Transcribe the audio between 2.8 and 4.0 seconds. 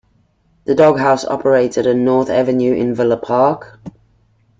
Villa Park.